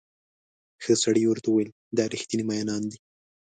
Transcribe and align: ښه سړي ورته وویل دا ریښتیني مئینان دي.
ښه 0.83 0.93
سړي 1.03 1.23
ورته 1.27 1.47
وویل 1.49 1.69
دا 1.97 2.03
ریښتیني 2.13 2.43
مئینان 2.49 2.83
دي. 2.91 2.97